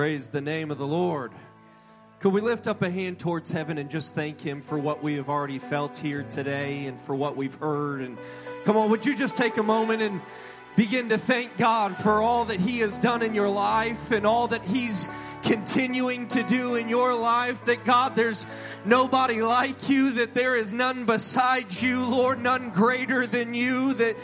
[0.00, 1.30] Praise the name of the Lord.
[2.20, 5.16] Could we lift up a hand towards heaven and just thank Him for what we
[5.16, 8.00] have already felt here today and for what we've heard?
[8.00, 8.16] And
[8.64, 10.22] come on, would you just take a moment and
[10.74, 14.48] begin to thank God for all that He has done in your life and all
[14.48, 15.06] that He's
[15.42, 17.62] continuing to do in your life?
[17.66, 18.46] That God, there's
[18.86, 24.16] nobody like you, that there is none beside you, Lord, none greater than you, that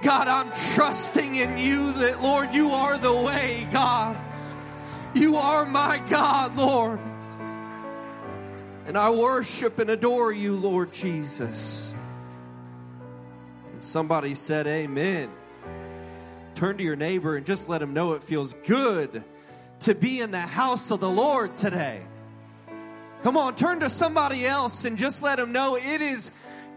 [0.00, 4.16] God, I'm trusting in you, that Lord, you are the way, God.
[5.14, 7.00] You are my God, Lord.
[8.86, 11.94] And I worship and adore you, Lord Jesus.
[13.72, 15.30] And somebody said, Amen.
[16.54, 19.22] Turn to your neighbor and just let him know it feels good
[19.80, 22.02] to be in the house of the Lord today.
[23.22, 26.30] Come on, turn to somebody else and just let them know it is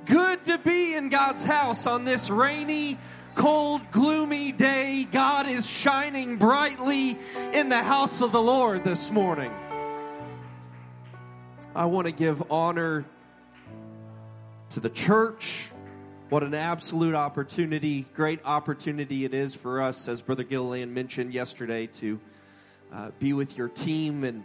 [0.06, 2.98] good to be in God's house on this rainy,
[3.36, 7.18] cold, gloomy day, God is shining brightly
[7.54, 9.52] in the house of the Lord this morning.
[11.74, 13.06] I want to give honor
[14.72, 15.70] to the church.
[16.30, 21.88] What an absolute opportunity, great opportunity it is for us, as Brother Gilliland mentioned yesterday,
[21.88, 22.20] to
[22.94, 24.24] uh, be with your team.
[24.24, 24.44] And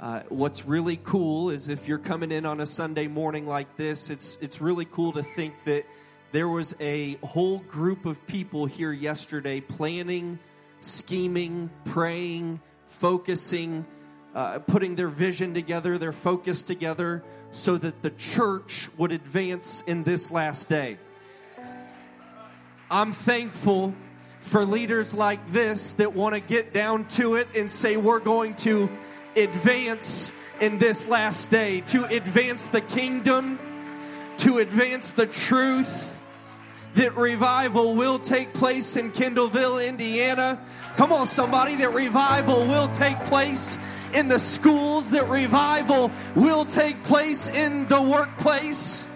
[0.00, 4.10] uh, what's really cool is if you're coming in on a Sunday morning like this,
[4.10, 5.84] it's, it's really cool to think that
[6.30, 10.38] there was a whole group of people here yesterday planning,
[10.82, 13.86] scheming, praying, focusing,
[14.34, 20.04] uh, putting their vision together, their focus together, so that the church would advance in
[20.04, 20.98] this last day.
[22.90, 23.94] I'm thankful
[24.40, 28.54] for leaders like this that want to get down to it and say, we're going
[28.56, 28.90] to
[29.34, 33.58] advance in this last day, to advance the kingdom,
[34.38, 36.17] to advance the truth
[36.98, 40.60] that revival will take place in Kendallville, Indiana.
[40.96, 43.78] Come on, somebody, that revival will take place
[44.12, 49.06] in the schools, that revival will take place in the workplace.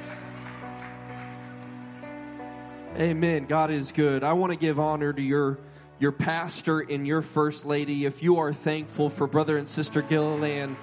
[2.97, 3.47] Amen.
[3.47, 4.23] God is good.
[4.23, 5.59] I want to give honor to your
[5.99, 8.05] your pastor and your first lady.
[8.05, 10.77] If you are thankful for brother and sister Gilliland,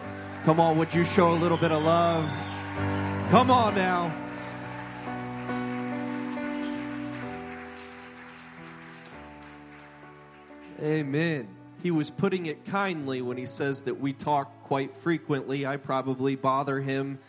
[0.43, 2.29] come on, would you show a little bit of love?
[3.29, 4.28] Come on now.
[10.81, 11.45] Amen.
[11.83, 15.65] He was putting it kindly when he says that we talk quite frequently.
[15.65, 17.19] I probably bother him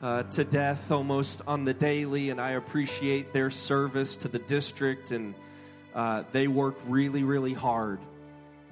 [0.00, 5.10] uh, to death almost on the daily, and I appreciate their service to the district.
[5.10, 5.34] And
[5.94, 8.00] uh, they work really, really hard.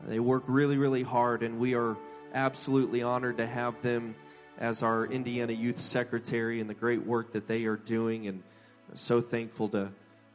[0.07, 1.95] They work really, really hard, and we are
[2.33, 4.15] absolutely honored to have them
[4.59, 8.29] as our Indiana Youth Secretary and the great work that they are doing.
[8.29, 8.43] And
[8.95, 9.91] so thankful to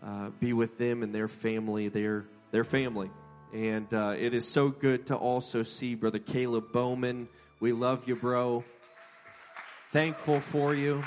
[0.05, 3.09] uh, be with them and their family, their their family.
[3.53, 7.27] And uh, it is so good to also see Brother Caleb Bowman.
[7.59, 8.63] We love you, bro.
[9.89, 11.03] Thankful for you.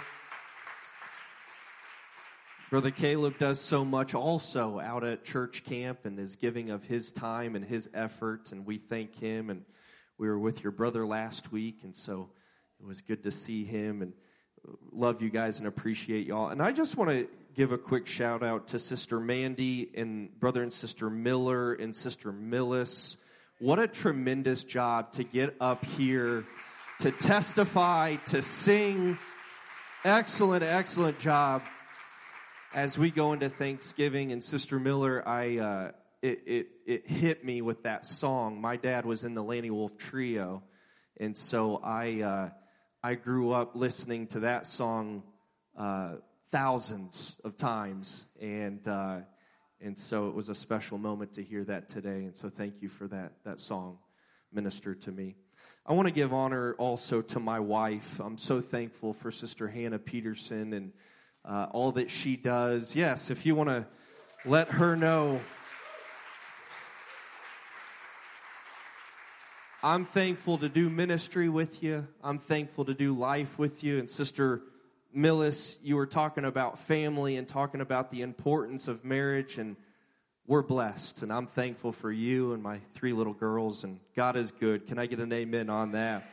[2.69, 7.11] Brother Caleb does so much also out at church camp and is giving of his
[7.11, 9.49] time and his effort, and we thank him.
[9.49, 9.65] And
[10.19, 12.29] we were with your brother last week, and so
[12.79, 14.13] it was good to see him and
[14.93, 16.49] love you guys and appreciate y'all.
[16.49, 20.63] And I just want to give a quick shout out to Sister Mandy and brother
[20.63, 23.17] and sister Miller and sister Millis.
[23.61, 26.45] What a tremendous job to get up here
[27.01, 29.19] to testify, to sing.
[30.05, 31.63] Excellent, excellent job.
[32.75, 35.91] As we go into Thanksgiving, and Sister Miller, I uh,
[36.23, 38.61] it, it it hit me with that song.
[38.61, 40.65] My dad was in the Lanny Wolf Trio,
[41.21, 42.49] and so I uh,
[43.01, 45.23] I grew up listening to that song.
[45.79, 46.15] Uh,
[46.55, 49.17] thousands of times, and uh,
[49.81, 52.27] and so it was a special moment to hear that today.
[52.27, 53.99] And so thank you for that that song,
[54.53, 55.35] ministered to me.
[55.85, 58.21] I want to give honor also to my wife.
[58.21, 60.93] I'm so thankful for Sister Hannah Peterson and
[61.45, 62.95] uh, all that she does.
[62.95, 63.85] Yes, if you want to
[64.45, 65.41] let her know.
[69.83, 72.07] I'm thankful to do ministry with you.
[72.23, 73.99] I'm thankful to do life with you.
[73.99, 74.63] And Sister
[75.15, 79.77] Millis, you were talking about family and talking about the importance of marriage, and
[80.47, 81.23] we're blessed.
[81.23, 84.87] And I'm thankful for you and my three little girls, and God is good.
[84.87, 86.27] Can I get an amen on that?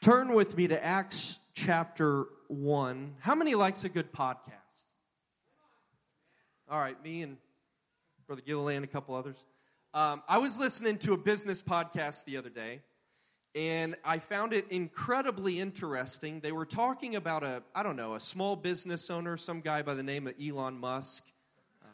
[0.00, 3.16] Turn with me to Acts chapter 1.
[3.18, 4.52] How many likes a good podcast?
[6.70, 7.38] All right, me and
[8.28, 9.44] Brother Gilliland, a couple others.
[9.92, 12.82] Um, I was listening to a business podcast the other day
[13.58, 16.38] and I found it incredibly interesting.
[16.38, 19.94] They were talking about a, I don't know, a small business owner, some guy by
[19.94, 21.24] the name of Elon Musk.
[21.82, 21.88] Uh,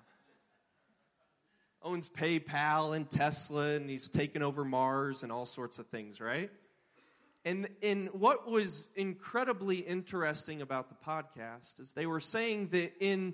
[1.83, 6.51] owns PayPal and Tesla, and he's taken over Mars and all sorts of things, right?
[7.47, 13.33] And, and what was incredibly interesting about the podcast is they were saying that in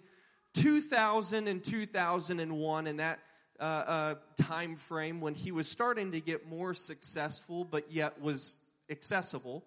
[0.54, 3.18] 2000 and 2001, and that
[3.60, 8.56] uh, uh, time frame when he was starting to get more successful, but yet was
[8.88, 9.64] accessible,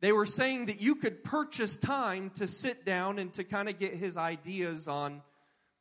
[0.00, 3.78] they were saying that you could purchase time to sit down and to kind of
[3.78, 5.22] get his ideas on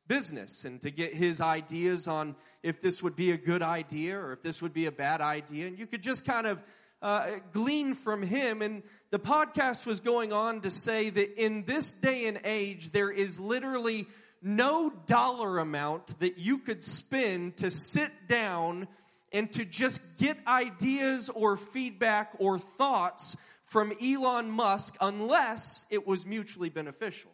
[0.07, 4.33] business and to get his ideas on if this would be a good idea or
[4.33, 5.67] if this would be a bad idea.
[5.67, 6.59] And you could just kind of
[7.01, 8.61] uh, glean from him.
[8.61, 13.11] And the podcast was going on to say that in this day and age, there
[13.11, 14.07] is literally
[14.43, 18.87] no dollar amount that you could spend to sit down
[19.31, 26.25] and to just get ideas or feedback or thoughts from Elon Musk unless it was
[26.25, 27.31] mutually beneficial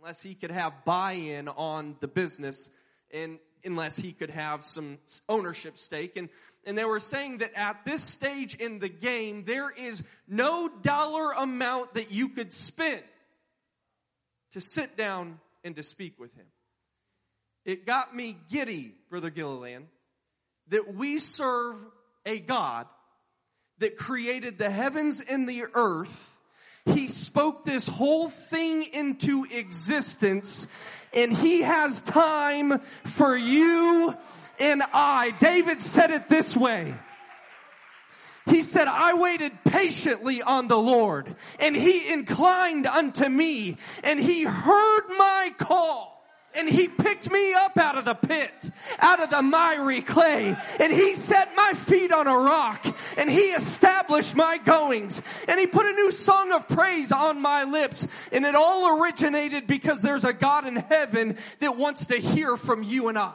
[0.00, 2.70] unless he could have buy in on the business
[3.10, 4.98] and unless he could have some
[5.28, 6.16] ownership stake.
[6.16, 6.30] And,
[6.64, 11.32] and they were saying that at this stage in the game, there is no dollar
[11.32, 13.02] amount that you could spend
[14.52, 16.46] to sit down and to speak with him.
[17.64, 19.86] It got me giddy, Brother Gilliland,
[20.68, 21.76] that we serve
[22.24, 22.86] a God
[23.78, 26.40] that created the heavens and the earth
[26.86, 30.66] he spoke this whole thing into existence
[31.12, 34.14] and he has time for you
[34.58, 35.32] and I.
[35.38, 36.94] David said it this way.
[38.50, 44.44] He said, I waited patiently on the Lord and he inclined unto me and he
[44.44, 46.10] heard my call
[46.54, 50.92] and he picked me up out of the pit, out of the miry clay, and
[50.92, 52.84] he set my feet on a rock,
[53.16, 57.64] and he established my goings, and he put a new song of praise on my
[57.64, 62.56] lips, and it all originated because there's a God in heaven that wants to hear
[62.56, 63.32] from you and I.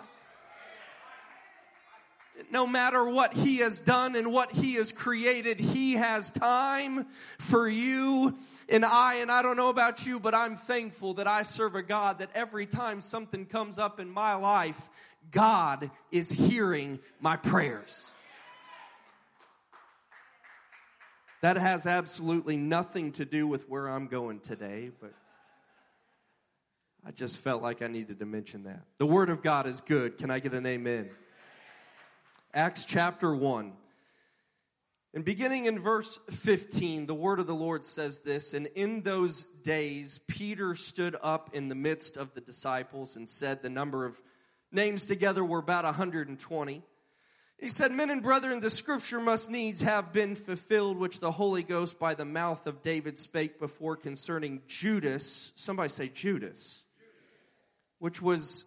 [2.52, 7.08] No matter what he has done and what he has created, he has time
[7.40, 8.36] for you
[8.68, 11.84] and I, and I don't know about you, but I'm thankful that I serve a
[11.84, 14.90] God that every time something comes up in my life,
[15.32, 18.12] God is hearing my prayers.
[21.42, 25.14] That has absolutely nothing to do with where I'm going today, but
[27.06, 28.82] I just felt like I needed to mention that.
[28.98, 30.18] The Word of God is good.
[30.18, 31.12] Can I get an amen?
[32.56, 33.74] Acts chapter 1.
[35.14, 39.44] And beginning in verse 15, the word of the Lord says this And in those
[39.64, 44.22] days, Peter stood up in the midst of the disciples and said, The number of
[44.72, 46.82] names together were about 120.
[47.58, 51.64] He said, Men and brethren, the scripture must needs have been fulfilled, which the Holy
[51.64, 55.52] Ghost by the mouth of David spake before concerning Judas.
[55.58, 56.86] Somebody say Judas.
[58.00, 58.64] Which was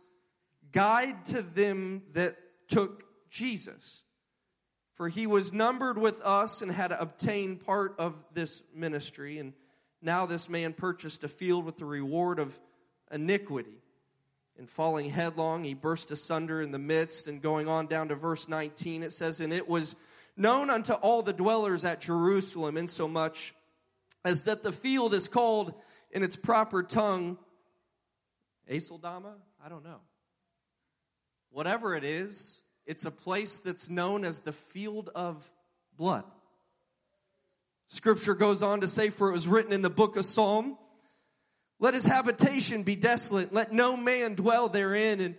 [0.73, 2.37] guide to them that
[2.69, 4.03] took Jesus.
[4.95, 9.39] For he was numbered with us and had obtained part of this ministry.
[9.39, 9.53] And
[10.03, 12.59] now this man purchased a field with the reward of
[13.11, 13.83] iniquity.
[14.59, 17.29] And falling headlong, he burst asunder in the midst.
[17.29, 19.95] And going on down to verse 19, it says, And it was
[20.37, 23.55] known unto all the dwellers at Jerusalem, insomuch
[24.25, 25.75] as that the field is called
[26.11, 27.39] in its proper tongue
[28.71, 29.35] Aceldama?
[29.65, 30.01] I don't know.
[31.51, 35.49] Whatever it is, it's a place that's known as the field of
[35.99, 36.25] blood.
[37.89, 40.79] Scripture goes on to say, For it was written in the book of Psalm,
[41.79, 45.35] Let his habitation be desolate, let no man dwell therein, and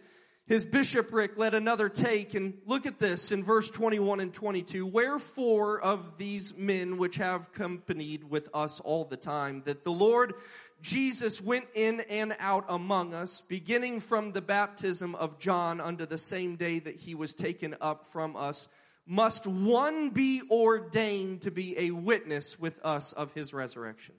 [0.45, 2.35] his bishopric let another take.
[2.35, 4.85] And look at this in verse 21 and 22.
[4.85, 10.35] Wherefore of these men which have accompanied with us all the time, that the Lord
[10.81, 16.17] Jesus went in and out among us, beginning from the baptism of John unto the
[16.17, 18.67] same day that he was taken up from us,
[19.05, 24.15] must one be ordained to be a witness with us of his resurrection.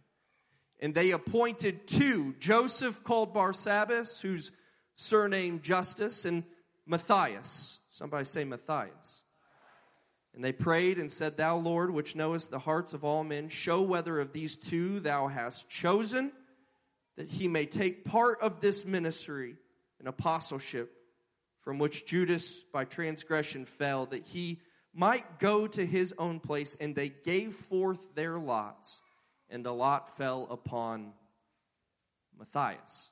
[0.81, 4.51] And they appointed two, Joseph called Barsabbas, whose
[4.97, 6.45] surname Justus, and
[6.87, 7.79] Matthias.
[7.91, 9.25] Somebody say Matthias.
[10.35, 13.83] And they prayed and said, Thou Lord, which knowest the hearts of all men, show
[13.83, 16.33] whether of these two thou hast chosen
[17.21, 19.55] that he may take part of this ministry
[19.99, 20.91] and apostleship
[21.61, 24.59] from which Judas by transgression fell, that he
[24.95, 26.79] might go to his own place.
[26.81, 29.03] And they gave forth their lots,
[29.51, 31.13] and the lot fell upon
[32.39, 33.11] Matthias,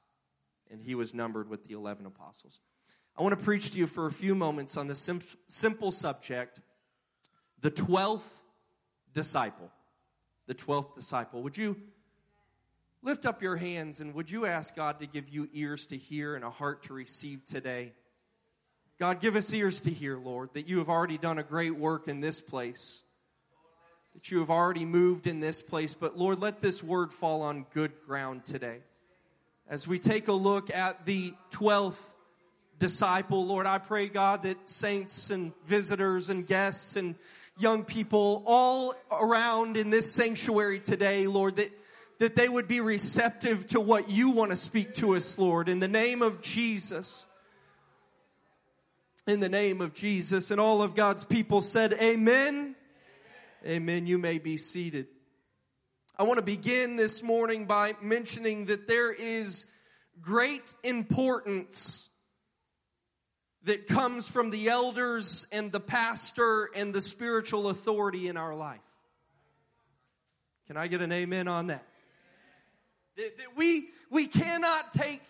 [0.70, 2.60] and he was numbered with the 11 apostles.
[3.14, 6.62] I want to preach to you for a few moments on the sim- simple subject
[7.60, 8.22] the 12th
[9.12, 9.70] disciple.
[10.46, 11.42] The 12th disciple.
[11.42, 11.76] Would you
[13.02, 16.34] Lift up your hands and would you ask God to give you ears to hear
[16.34, 17.92] and a heart to receive today?
[18.98, 22.08] God, give us ears to hear, Lord, that you have already done a great work
[22.08, 23.00] in this place,
[24.14, 25.94] that you have already moved in this place.
[25.94, 28.78] But Lord, let this word fall on good ground today.
[29.70, 32.02] As we take a look at the 12th
[32.80, 37.14] disciple, Lord, I pray, God, that saints and visitors and guests and
[37.58, 41.70] young people all around in this sanctuary today, Lord, that,
[42.18, 45.78] that they would be receptive to what you want to speak to us, Lord, in
[45.78, 47.26] the name of Jesus.
[49.26, 50.50] In the name of Jesus.
[50.50, 52.74] And all of God's people said, Amen.
[53.64, 53.66] Amen.
[53.66, 54.06] Amen.
[54.06, 55.06] You may be seated.
[56.18, 59.66] I want to begin this morning by mentioning that there is
[60.20, 62.08] great importance
[63.64, 68.80] that comes from the elders and the pastor and the spiritual authority in our life.
[70.66, 71.84] Can I get an amen on that?
[73.18, 75.22] That, that we, we cannot take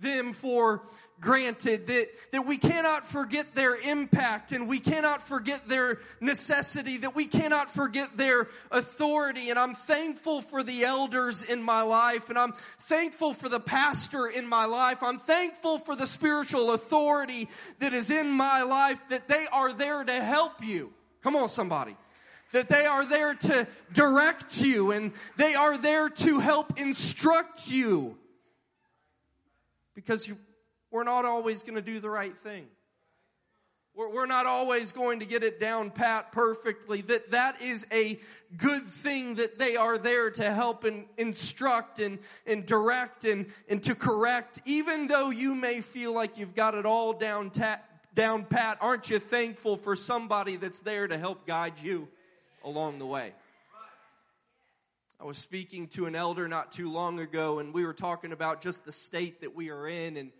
[0.00, 0.80] them for
[1.20, 7.14] granted, that, that we cannot forget their impact and we cannot forget their necessity, that
[7.14, 9.50] we cannot forget their authority.
[9.50, 14.26] And I'm thankful for the elders in my life and I'm thankful for the pastor
[14.28, 15.02] in my life.
[15.02, 17.50] I'm thankful for the spiritual authority
[17.80, 20.90] that is in my life, that they are there to help you.
[21.20, 21.96] Come on, somebody
[22.52, 28.16] that they are there to direct you and they are there to help instruct you
[29.94, 30.36] because you,
[30.90, 32.66] we're not always going to do the right thing.
[33.96, 37.00] We're, we're not always going to get it down pat perfectly.
[37.00, 38.20] That that is a
[38.56, 43.82] good thing that they are there to help and instruct and, and direct and, and
[43.84, 44.60] to correct.
[44.66, 47.80] Even though you may feel like you've got it all down ta-
[48.14, 52.08] down pat, aren't you thankful for somebody that's there to help guide you
[52.66, 53.32] along the way?
[55.20, 58.60] I was speaking to an elder not too long ago, and we were talking about
[58.60, 60.30] just the state that we are in, and,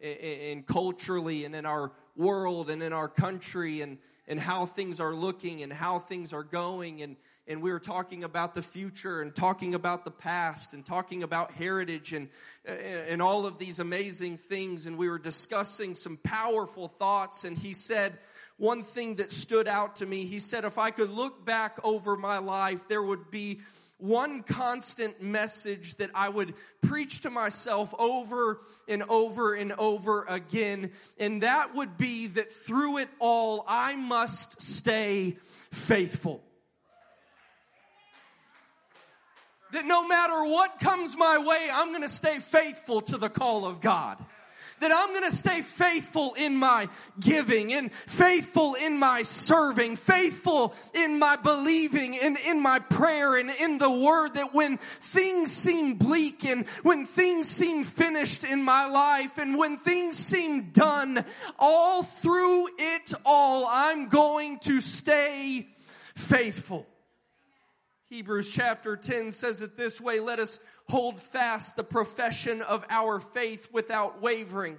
[0.00, 3.96] and, culturally, and in our world, and in our country, and,
[4.28, 7.16] and how things are looking, and how things are going, and,
[7.46, 11.52] and we were talking about the future, and talking about the past, and talking about
[11.52, 12.28] heritage, and,
[12.66, 17.72] and all of these amazing things, and we were discussing some powerful thoughts, and he
[17.72, 18.18] said,
[18.58, 22.16] one thing that stood out to me, he said, if I could look back over
[22.16, 23.60] my life, there would be
[23.98, 30.92] one constant message that I would preach to myself over and over and over again.
[31.18, 35.36] And that would be that through it all, I must stay
[35.70, 36.42] faithful.
[39.72, 43.66] That no matter what comes my way, I'm going to stay faithful to the call
[43.66, 44.24] of God
[44.80, 50.74] that I'm going to stay faithful in my giving and faithful in my serving, faithful
[50.94, 55.94] in my believing and in my prayer and in the word that when things seem
[55.94, 61.24] bleak and when things seem finished in my life and when things seem done,
[61.58, 65.68] all through it all, I'm going to stay
[66.14, 66.86] faithful.
[68.08, 73.20] Hebrews chapter 10 says it this way, let us hold fast the profession of our
[73.20, 74.78] faith without wavering.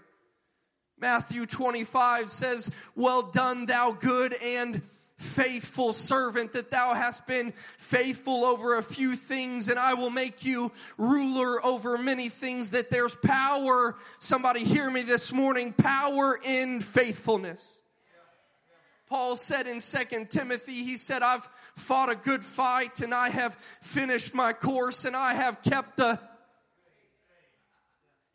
[0.99, 4.81] Matthew 25 says, well done thou good and
[5.17, 10.45] faithful servant that thou hast been faithful over a few things and I will make
[10.45, 13.95] you ruler over many things that there's power.
[14.19, 15.73] Somebody hear me this morning.
[15.73, 17.79] Power in faithfulness.
[19.09, 23.55] Paul said in Second Timothy, he said, I've fought a good fight and I have
[23.81, 26.19] finished my course and I have kept the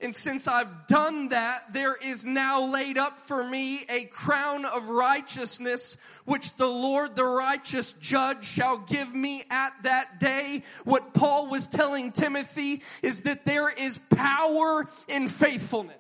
[0.03, 4.89] and since I've done that, there is now laid up for me a crown of
[4.89, 10.65] righteousness, which the Lord, the righteous judge, shall give me at that day.
[10.83, 15.97] What Paul was telling Timothy is that there is power in faithfulness.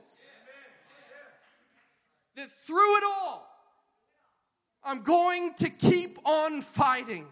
[2.34, 3.51] That through it all,
[4.84, 7.26] I'm going to keep on fighting.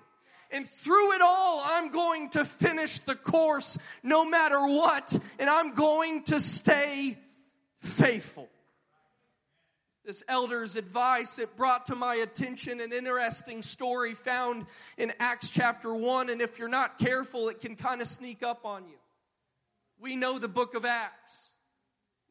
[0.53, 5.75] And through it all, I'm going to finish the course no matter what, and I'm
[5.75, 7.17] going to stay
[7.79, 8.49] faithful.
[10.05, 14.67] This elder's advice, it brought to my attention an interesting story found
[14.97, 18.65] in Acts chapter 1, and if you're not careful, it can kind of sneak up
[18.65, 18.97] on you.
[20.01, 21.53] We know the book of Acts.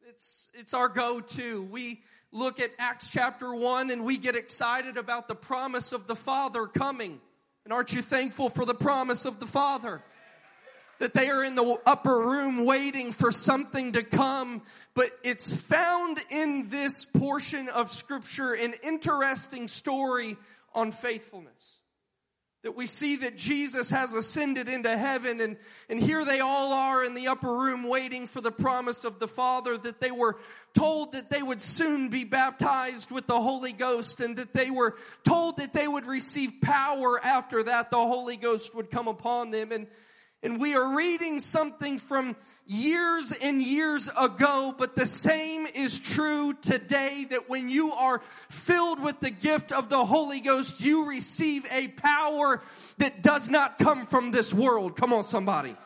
[0.08, 1.62] It's, it's our go-to.
[1.62, 2.02] We
[2.32, 6.66] look at Acts chapter 1 and we get excited about the promise of the Father
[6.66, 7.20] coming.
[7.64, 10.02] And aren't you thankful for the promise of the Father?
[11.00, 14.62] That they are in the upper room waiting for something to come,
[14.94, 20.36] but it's found in this portion of scripture an interesting story
[20.74, 21.79] on faithfulness.
[22.62, 25.56] That we see that Jesus has ascended into heaven and,
[25.88, 29.28] and here they all are in the upper room waiting for the promise of the
[29.28, 30.36] Father that they were
[30.74, 34.96] told that they would soon be baptized with the Holy Ghost and that they were
[35.24, 39.72] told that they would receive power after that the Holy Ghost would come upon them.
[39.72, 39.86] And
[40.42, 42.34] and we are reading something from
[42.66, 49.00] years and years ago, but the same is true today that when you are filled
[49.02, 52.62] with the gift of the Holy Ghost, you receive a power
[52.98, 54.96] that does not come from this world.
[54.96, 55.76] Come on, somebody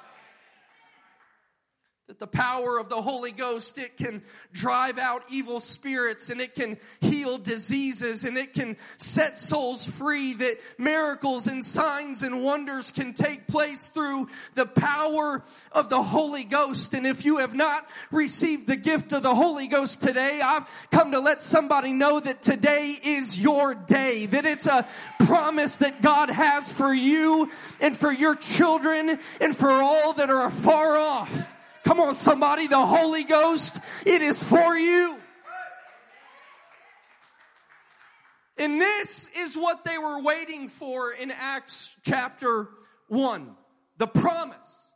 [2.06, 6.54] that the power of the Holy Ghost, it can drive out evil spirits and it
[6.54, 12.92] can heal diseases and it can set souls free, that miracles and signs and wonders
[12.92, 15.42] can take place through the power
[15.73, 16.92] of the Holy Ghost.
[16.92, 21.12] And if you have not received the gift of the Holy Ghost today, I've come
[21.12, 24.87] to let somebody know that today is your day, that it's a
[25.20, 30.50] promise that God has for you and for your children and for all that are
[30.50, 31.53] far off.
[31.84, 35.18] Come on, somebody, the Holy Ghost, it is for you.
[38.56, 42.68] And this is what they were waiting for in Acts chapter
[43.08, 43.54] 1.
[43.98, 44.90] The promise.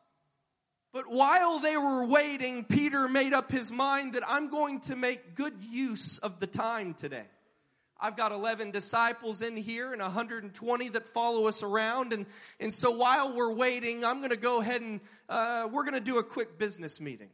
[0.93, 5.35] But while they were waiting, Peter made up his mind that I'm going to make
[5.35, 7.27] good use of the time today.
[8.01, 12.13] I've got 11 disciples in here and 120 that follow us around.
[12.13, 12.27] And,
[12.61, 16.01] and so while we're waiting, I'm going to go ahead and uh, we're going to
[16.01, 17.29] do a quick business meeting.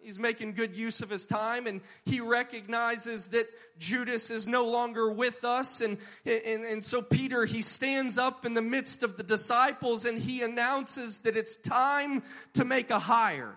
[0.00, 3.46] He's making good use of his time and he recognizes that
[3.78, 5.80] Judas is no longer with us.
[5.80, 10.18] And, and, and so Peter, he stands up in the midst of the disciples and
[10.18, 12.22] he announces that it's time
[12.54, 13.54] to make a hire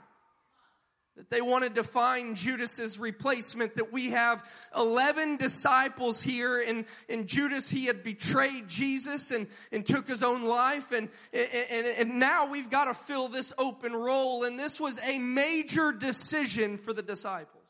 [1.18, 4.48] that they wanted to find Judas's replacement, that we have
[4.78, 10.44] 11 disciples here and, and Judas, he had betrayed Jesus and, and took his own
[10.44, 15.00] life and, and, and now we've got to fill this open role and this was
[15.04, 17.64] a major decision for the disciples.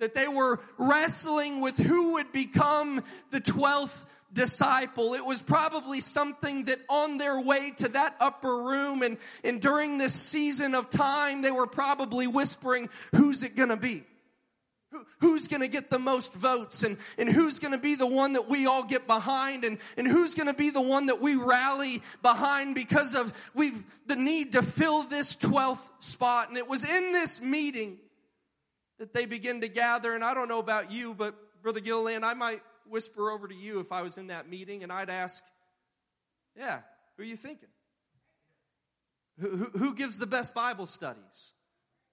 [0.00, 5.14] That they were wrestling with who would become the 12th disciple.
[5.14, 9.98] It was probably something that on their way to that upper room and, and during
[9.98, 14.04] this season of time, they were probably whispering, who's it gonna be?
[14.90, 18.48] Who, who's gonna get the most votes and, and who's gonna be the one that
[18.48, 22.74] we all get behind and, and who's gonna be the one that we rally behind
[22.74, 26.48] because of we've the need to fill this 12th spot.
[26.48, 27.98] And it was in this meeting
[28.98, 30.14] that they begin to gather.
[30.14, 33.80] And I don't know about you, but Brother Gilliland, I might whisper over to you
[33.80, 35.42] if I was in that meeting and I'd ask,
[36.56, 36.80] Yeah,
[37.16, 37.68] who are you thinking?
[39.40, 41.52] Who, who, gives the best Bible studies?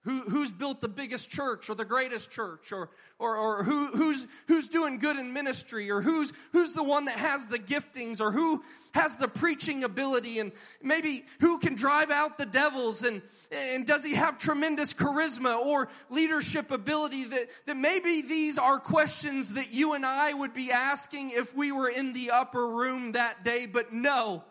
[0.03, 4.27] Who, who's built the biggest church or the greatest church or, or, or who, who's,
[4.47, 8.31] who's doing good in ministry or who's, who's the one that has the giftings or
[8.31, 10.51] who has the preaching ability and
[10.83, 15.89] maybe who can drive out the devils and, and does he have tremendous charisma or
[16.09, 21.31] leadership ability that, that maybe these are questions that you and I would be asking
[21.31, 24.43] if we were in the upper room that day, but no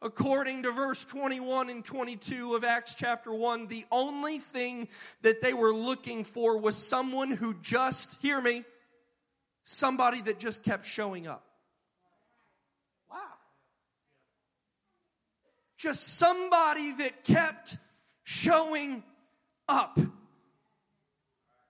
[0.00, 4.88] according to verse 21 and 22 of Acts chapter 1, the only thing
[5.22, 8.64] that they were looking for was someone who just, hear me,
[9.64, 11.44] somebody that just kept showing up.
[13.10, 13.16] Wow.
[15.76, 17.76] Just somebody that kept
[18.28, 19.02] showing
[19.70, 19.98] up.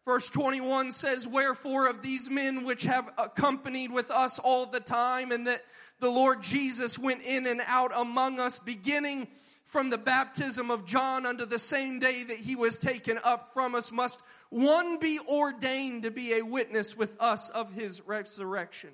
[0.05, 5.31] Verse 21 says, Wherefore of these men which have accompanied with us all the time,
[5.31, 5.62] and that
[6.01, 9.29] the Lord Jesus went in and out among us, beginning
[9.66, 13.77] from the baptism of John unto the same day that he was taken up from
[13.77, 18.90] us, must one be ordained to be a witness with us of his resurrection.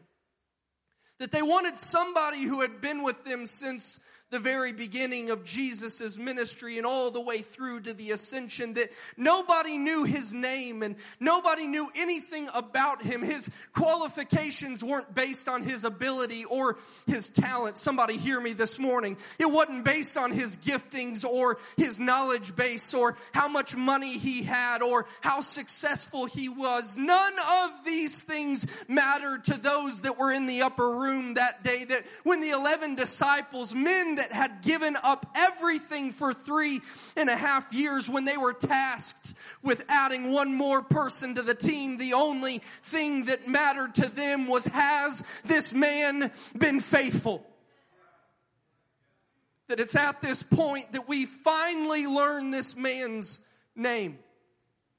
[1.18, 6.18] That they wanted somebody who had been with them since the very beginning of Jesus'
[6.18, 10.96] ministry and all the way through to the ascension that nobody knew his name and
[11.20, 13.22] nobody knew anything about him.
[13.22, 17.78] His qualifications weren't based on his ability or his talent.
[17.78, 19.18] Somebody hear me this morning.
[19.38, 24.42] It wasn't based on his giftings or his knowledge base or how much money he
[24.42, 26.96] had or how successful he was.
[26.96, 31.84] None of these things mattered to those that were in the upper room that day
[31.84, 36.80] that when the 11 disciples, men that that had given up everything for three
[37.14, 41.54] and a half years when they were tasked with adding one more person to the
[41.54, 41.98] team.
[41.98, 47.44] The only thing that mattered to them was has this man been faithful?
[49.68, 53.38] That it's at this point that we finally learn this man's
[53.76, 54.18] name.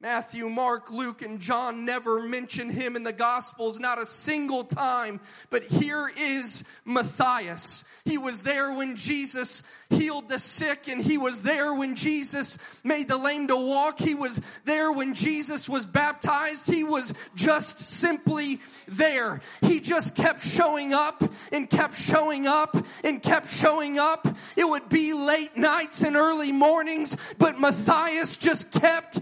[0.02, 5.22] Matthew, Mark, Luke, and John never mention him in the Gospels, not a single time.
[5.50, 7.86] But here is Matthias.
[8.04, 13.08] He was there when Jesus healed the sick and he was there when Jesus made
[13.08, 14.00] the lame to walk.
[14.00, 16.68] He was there when Jesus was baptized.
[16.68, 19.42] He was just simply there.
[19.62, 24.28] He just kept showing up and kept showing up and kept showing up.
[24.56, 29.15] It would be late nights and early mornings, but Matthias just kept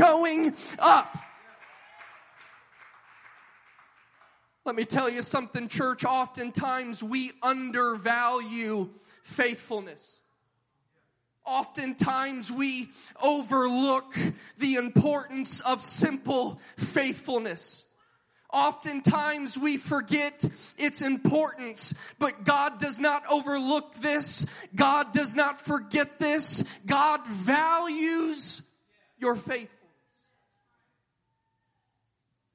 [0.00, 1.16] showing up.
[4.64, 6.04] Let me tell you something, church.
[6.04, 8.90] Oftentimes we undervalue
[9.22, 10.20] faithfulness.
[11.44, 12.88] Oftentimes we
[13.22, 14.14] overlook
[14.58, 17.84] the importance of simple faithfulness.
[18.52, 20.44] Oftentimes we forget
[20.76, 24.46] its importance, but God does not overlook this.
[24.74, 26.64] God does not forget this.
[26.84, 28.62] God values
[29.18, 29.79] your faithfulness.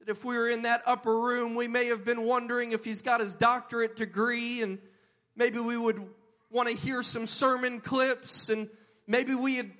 [0.06, 3.02] That if we were in that upper room, we may have been wondering if he's
[3.02, 4.78] got his doctorate degree and
[5.34, 6.00] maybe we would
[6.48, 8.68] want to hear some sermon clips and
[9.08, 9.70] maybe we had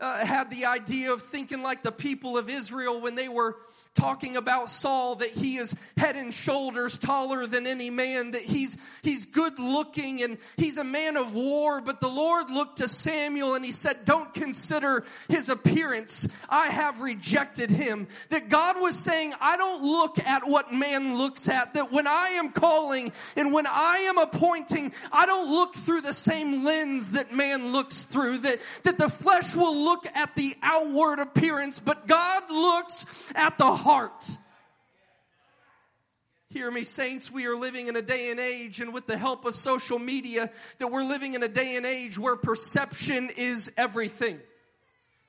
[0.00, 3.56] uh, had the idea of thinking like the people of Israel when they were
[3.94, 8.76] talking about Saul that he is head and shoulders taller than any man, that he's,
[9.02, 11.80] he's good looking and he's a man of war.
[11.80, 16.28] But the Lord looked to Samuel and he said, don't consider his appearance.
[16.48, 18.08] I have rejected him.
[18.30, 21.74] That God was saying, I don't look at what man looks at.
[21.74, 26.12] That when I am calling and when I am appointing, I don't look through the
[26.12, 28.38] same lens that man looks through.
[28.38, 33.83] That, that the flesh will look at the outward appearance, but God looks at the
[33.84, 34.38] heart.
[36.48, 39.44] Hear me, saints, we are living in a day and age, and with the help
[39.44, 44.40] of social media, that we're living in a day and age where perception is everything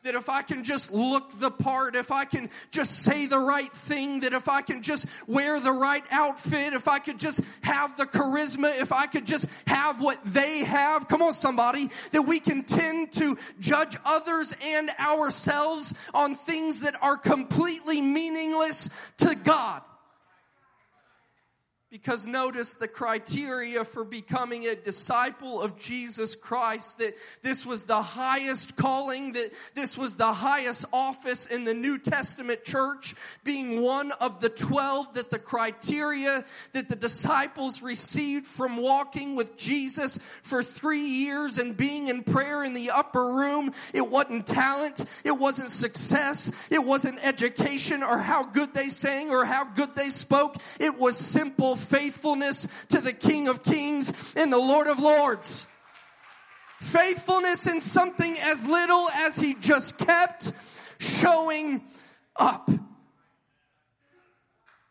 [0.05, 3.73] that if I can just look the part, if I can just say the right
[3.73, 7.97] thing, that if I can just wear the right outfit, if I could just have
[7.97, 12.39] the charisma, if I could just have what they have, come on somebody, that we
[12.39, 19.81] can tend to judge others and ourselves on things that are completely meaningless to God.
[21.95, 28.01] Because notice the criteria for becoming a disciple of Jesus Christ, that this was the
[28.01, 34.11] highest calling, that this was the highest office in the New Testament church, being one
[34.11, 40.61] of the twelve, that the criteria that the disciples received from walking with Jesus for
[40.61, 45.71] three years and being in prayer in the upper room, it wasn't talent, it wasn't
[45.71, 50.97] success, it wasn't education or how good they sang or how good they spoke, it
[50.99, 55.65] was simple faithfulness to the King of Kings and the Lord of Lords.
[56.81, 60.51] Faithfulness in something as little as he just kept
[60.99, 61.81] showing
[62.35, 62.69] up.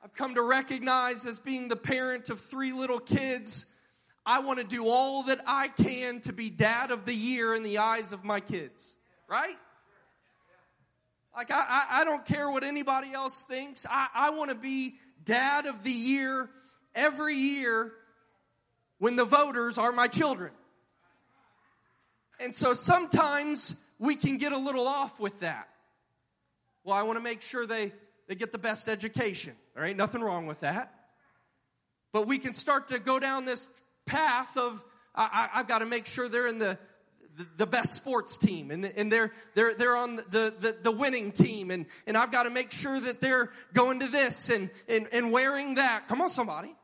[0.02, 3.66] I've come to recognize as being the parent of three little kids,
[4.26, 7.62] I want to do all that I can to be dad of the year in
[7.62, 8.94] the eyes of my kids.
[9.28, 9.56] Right?
[11.36, 13.84] Like, I, I, I don't care what anybody else thinks.
[13.88, 16.48] I, I want to be dad of the year
[16.94, 17.92] every year
[18.98, 20.52] when the voters are my children.
[22.40, 25.68] And so sometimes we can get a little off with that.
[26.84, 27.92] Well, I want to make sure they,
[28.28, 29.54] they get the best education.
[29.74, 30.92] There ain't nothing wrong with that.
[32.12, 33.66] But we can start to go down this
[34.06, 36.78] path of, I, have got to make sure they're in the,
[37.56, 41.70] the, best sports team and, and they're, they're, they're on the, the, the winning team
[41.70, 45.32] and, and I've got to make sure that they're going to this and, and, and
[45.32, 46.06] wearing that.
[46.08, 46.74] Come on, somebody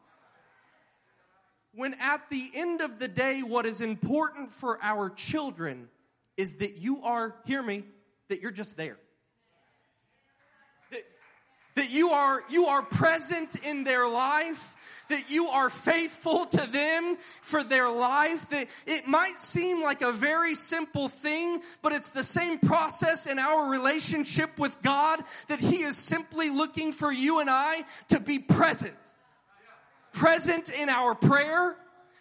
[1.75, 5.89] when at the end of the day, what is important for our children
[6.37, 7.85] is that you are, hear me,
[8.29, 8.97] that you're just there.
[10.91, 11.03] That,
[11.77, 14.77] that you are, you are present in their life,
[15.11, 20.13] that you are faithful to them for their life, that it might seem like a
[20.13, 25.83] very simple thing, but it's the same process in our relationship with God, that He
[25.83, 28.95] is simply looking for you and I to be present
[30.13, 31.77] present in our prayer,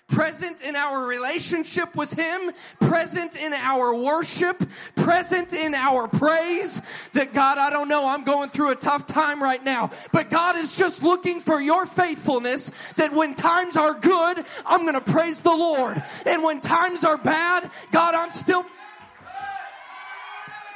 [0.07, 4.61] present in our relationship with Him, present in our worship,
[4.95, 6.81] present in our praise.
[7.13, 10.55] That God, I don't know, I'm going through a tough time right now, but God
[10.55, 15.41] is just looking for your faithfulness that when times are good, I'm going to praise
[15.41, 16.03] the Lord.
[16.25, 18.65] And when times are bad, God, I'm still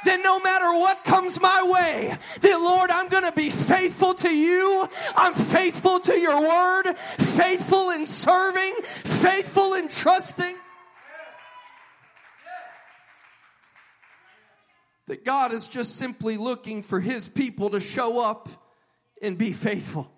[0.04, 4.28] then no matter what comes my way, that Lord, I'm going to be faithful to
[4.28, 4.88] you.
[5.16, 10.56] I'm faithful to your word, faithful in serving, faithful in trusting.
[15.06, 18.48] that God is just simply looking for his people to show up
[19.20, 20.10] and be faithful.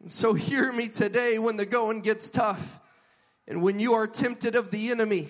[0.00, 2.80] And so hear me today when the going gets tough
[3.46, 5.28] and when you are tempted of the enemy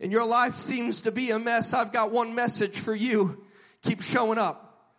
[0.00, 1.72] and your life seems to be a mess.
[1.72, 3.44] I've got one message for you.
[3.82, 4.92] Keep showing up.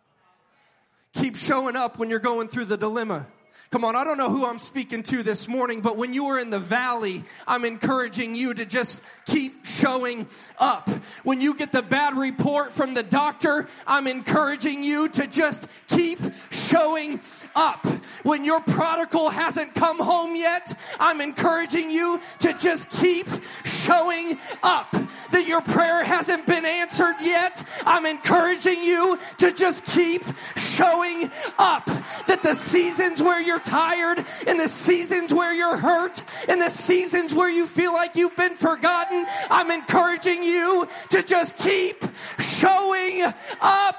[1.14, 3.26] Keep showing up when you're going through the dilemma.
[3.72, 6.38] Come on, I don't know who I'm speaking to this morning, but when you are
[6.38, 10.88] in the valley, I'm encouraging you to just keep showing up.
[11.24, 16.20] When you get the bad report from the doctor, I'm encouraging you to just keep
[16.50, 17.20] showing
[17.56, 17.84] up.
[18.22, 23.26] When your prodigal hasn't come home yet, I'm encouraging you to just keep
[23.64, 24.94] showing up.
[25.32, 30.22] That your prayer hasn't been answered yet, I'm encouraging you to just keep
[30.54, 31.84] showing up.
[32.28, 37.34] That the seasons where you're tired, in the seasons where you're hurt, in the seasons
[37.34, 42.04] where you feel like you've been forgotten, I'm encouraging you to just keep
[42.38, 43.22] showing
[43.60, 43.96] up.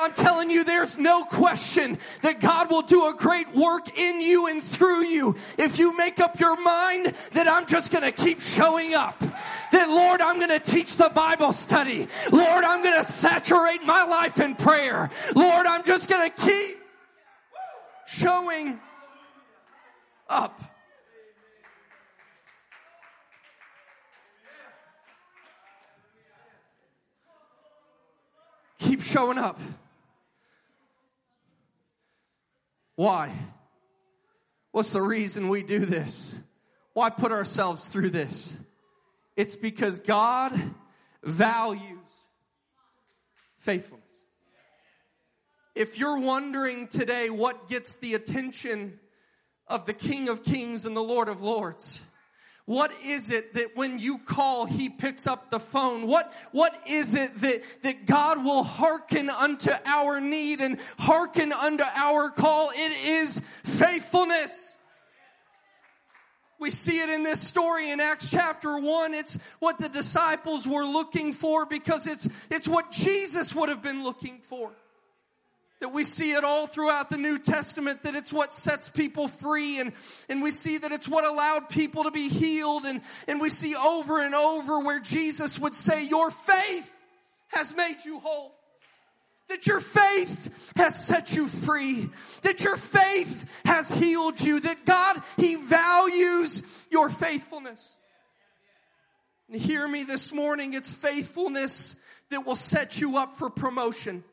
[0.00, 4.46] I'm telling you, there's no question that God will do a great work in you
[4.46, 8.94] and through you if you make up your mind that I'm just gonna keep showing
[8.94, 9.20] up.
[9.72, 12.08] That Lord, I'm gonna teach the Bible study.
[12.32, 15.10] Lord, I'm gonna saturate my life in prayer.
[15.34, 16.78] Lord, I'm just gonna keep
[18.06, 18.80] showing
[20.28, 20.60] up.
[28.78, 29.60] Keep showing up.
[32.94, 33.32] Why?
[34.72, 36.36] What's the reason we do this?
[36.94, 38.58] Why put ourselves through this?
[39.38, 40.60] It's because God
[41.22, 42.26] values
[43.58, 44.04] faithfulness.
[45.76, 48.98] If you're wondering today what gets the attention
[49.68, 52.00] of the King of Kings and the Lord of Lords,
[52.64, 56.08] what is it that when you call, he picks up the phone?
[56.08, 61.84] What, what is it that, that God will hearken unto our need and hearken unto
[61.94, 62.70] our call?
[62.74, 64.67] It is faithfulness.
[66.58, 69.14] We see it in this story in Acts chapter 1.
[69.14, 74.02] It's what the disciples were looking for because it's, it's what Jesus would have been
[74.02, 74.72] looking for
[75.80, 79.78] that we see it all throughout the New Testament, that it's what sets people free
[79.78, 79.92] and,
[80.28, 83.76] and we see that it's what allowed people to be healed and, and we see
[83.76, 86.92] over and over where Jesus would say, your faith
[87.48, 88.54] has made you whole.
[89.48, 92.10] That your faith has set you free.
[92.42, 94.60] That your faith has healed you.
[94.60, 95.07] That God,
[97.28, 97.94] faithfulness.
[99.50, 101.94] And hear me this morning, it's faithfulness
[102.30, 104.24] that will set you up for promotion.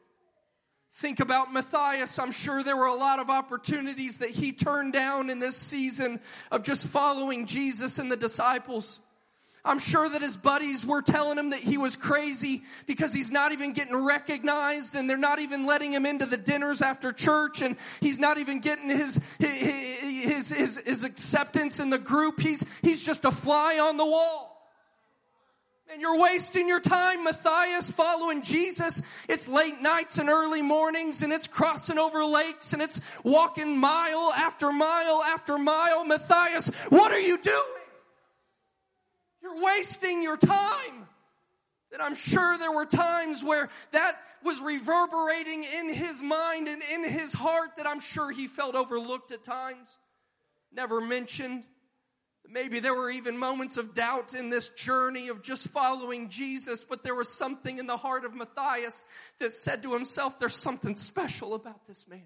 [0.95, 2.19] Think about Matthias.
[2.19, 6.21] I'm sure there were a lot of opportunities that he turned down in this season
[6.51, 8.99] of just following Jesus and the disciples.
[9.65, 13.51] I'm sure that his buddies were telling him that he was crazy because he's not
[13.51, 17.75] even getting recognized and they're not even letting him into the dinners after church and
[17.99, 22.39] he's not even getting his, his, his, his, acceptance in the group.
[22.39, 24.51] He's, he's just a fly on the wall.
[25.91, 29.01] And you're wasting your time, Matthias, following Jesus.
[29.27, 34.31] It's late nights and early mornings and it's crossing over lakes and it's walking mile
[34.35, 36.05] after mile after mile.
[36.05, 37.84] Matthias, what are you doing?
[39.45, 41.07] You're wasting your time.
[41.93, 47.03] And I'm sure there were times where that was reverberating in his mind and in
[47.03, 49.99] his heart that I'm sure he felt overlooked at times,
[50.73, 51.63] never mentioned.
[52.49, 57.03] Maybe there were even moments of doubt in this journey of just following Jesus, but
[57.03, 59.03] there was something in the heart of Matthias
[59.39, 62.23] that said to himself, there's something special about this man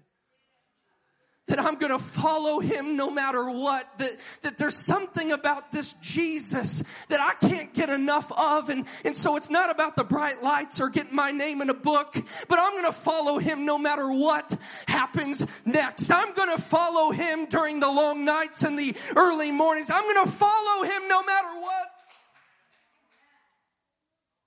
[1.46, 3.86] that I'm going to follow him no matter what.
[3.98, 8.68] That, that there's something about this Jesus that I can't get enough of.
[8.68, 11.74] And, and so it's not about the bright lights or getting my name in a
[11.74, 12.14] book,
[12.46, 16.10] but I'm going to follow him no matter what happens next.
[16.10, 19.90] I'm going to follow him during the long nights and the early mornings.
[19.90, 21.90] I'm going to follow him no matter what.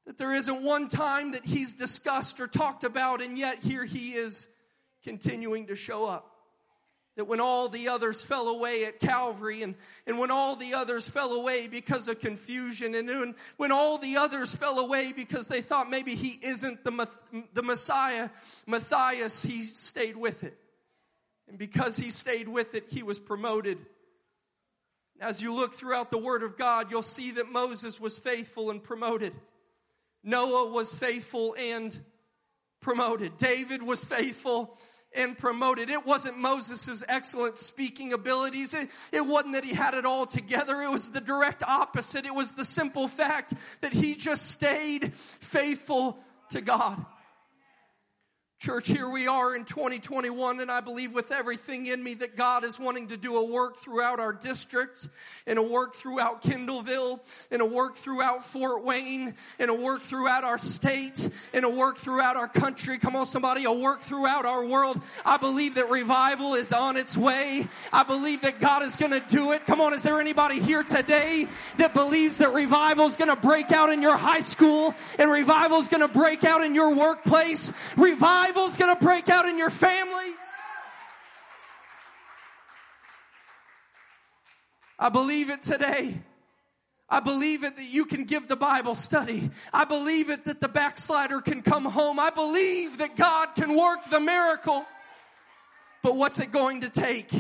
[0.05, 4.13] That there isn't one time that he's discussed or talked about, and yet here he
[4.13, 4.47] is
[5.03, 6.32] continuing to show up.
[7.15, 9.75] That when all the others fell away at Calvary and,
[10.07, 14.17] and when all the others fell away because of confusion and when, when all the
[14.17, 17.07] others fell away because they thought maybe he isn't the,
[17.53, 18.29] the Messiah,
[18.65, 20.57] Matthias, he stayed with it.
[21.47, 23.77] And because he stayed with it, he was promoted.
[25.21, 28.83] As you look throughout the Word of God, you'll see that Moses was faithful and
[28.83, 29.33] promoted.
[30.23, 31.97] Noah was faithful and
[32.81, 33.37] promoted.
[33.37, 34.77] David was faithful
[35.15, 35.89] and promoted.
[35.89, 38.73] It wasn't Moses' excellent speaking abilities.
[38.73, 40.81] It, it wasn't that he had it all together.
[40.81, 42.25] It was the direct opposite.
[42.25, 47.05] It was the simple fact that he just stayed faithful to God.
[48.63, 52.63] Church, here we are in 2021, and I believe with everything in me that God
[52.63, 55.09] is wanting to do a work throughout our district,
[55.45, 57.19] and a work throughout Kendallville,
[57.51, 61.97] and a work throughout Fort Wayne, and a work throughout our state, and a work
[61.97, 62.97] throughout our country.
[62.99, 65.01] Come on, somebody, a work throughout our world.
[65.25, 67.67] I believe that revival is on its way.
[67.91, 69.65] I believe that God is going to do it.
[69.65, 71.49] Come on, is there anybody here today
[71.79, 75.79] that believes that revival is going to break out in your high school, and revival
[75.79, 77.73] is going to break out in your workplace?
[77.97, 80.33] Revival revival's going to break out in your family.
[84.99, 86.21] I believe it today.
[87.09, 89.49] I believe it that you can give the Bible study.
[89.73, 92.19] I believe it that the backslider can come home.
[92.19, 94.85] I believe that God can work the miracle.
[96.01, 97.31] But what's it going to take?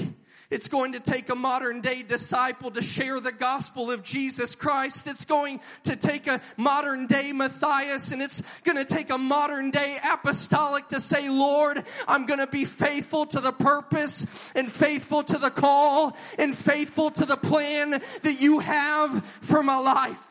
[0.53, 5.07] It's going to take a modern day disciple to share the gospel of Jesus Christ.
[5.07, 9.71] It's going to take a modern day Matthias and it's going to take a modern
[9.71, 15.23] day apostolic to say, Lord, I'm going to be faithful to the purpose and faithful
[15.23, 20.21] to the call and faithful to the plan that you have for my life.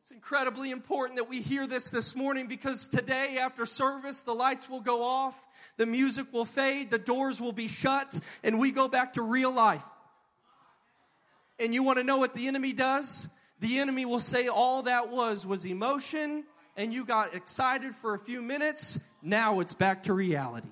[0.00, 4.70] It's incredibly important that we hear this this morning because today after service, the lights
[4.70, 5.36] will go off
[5.76, 9.52] the music will fade, the doors will be shut, and we go back to real
[9.52, 9.84] life.
[11.58, 13.28] And you want to know what the enemy does?
[13.60, 16.44] The enemy will say all that was was emotion,
[16.76, 18.98] and you got excited for a few minutes.
[19.22, 20.68] Now it's back to reality.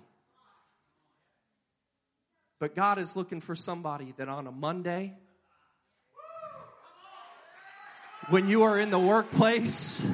[2.59, 5.17] But God is looking for somebody that on a Monday,
[8.29, 10.07] when you are in the workplace,